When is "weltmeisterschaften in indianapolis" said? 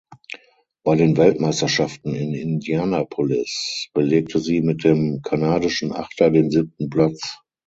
1.15-3.89